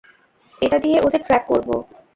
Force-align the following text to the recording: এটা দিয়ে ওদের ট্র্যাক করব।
এটা 0.61 0.77
দিয়ে 0.79 0.97
ওদের 1.05 1.21
ট্র্যাক 1.25 1.43
করব। 1.47 1.69